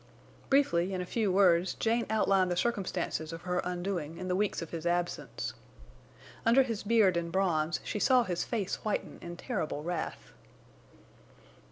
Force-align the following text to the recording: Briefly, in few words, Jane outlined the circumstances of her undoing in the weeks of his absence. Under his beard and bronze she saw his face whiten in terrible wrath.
Briefly, 0.49 0.95
in 0.95 1.05
few 1.05 1.31
words, 1.31 1.75
Jane 1.75 2.07
outlined 2.09 2.49
the 2.49 2.57
circumstances 2.57 3.31
of 3.31 3.43
her 3.43 3.59
undoing 3.63 4.17
in 4.17 4.27
the 4.29 4.35
weeks 4.35 4.59
of 4.63 4.71
his 4.71 4.87
absence. 4.87 5.53
Under 6.43 6.63
his 6.63 6.81
beard 6.81 7.15
and 7.15 7.31
bronze 7.31 7.79
she 7.83 7.99
saw 7.99 8.23
his 8.23 8.43
face 8.43 8.77
whiten 8.77 9.19
in 9.21 9.37
terrible 9.37 9.83
wrath. 9.83 10.31